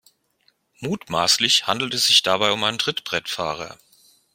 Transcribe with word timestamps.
Mutmaßlich 0.79 1.67
handelt 1.67 1.93
es 1.93 2.07
sich 2.07 2.23
dabei 2.23 2.53
um 2.53 2.63
einen 2.63 2.79
Trittbrettfahrer. 2.79 3.77